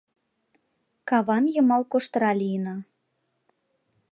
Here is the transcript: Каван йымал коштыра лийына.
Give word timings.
Каван 1.09 1.45
йымал 1.55 1.83
коштыра 1.91 2.31
лийына. 2.39 2.75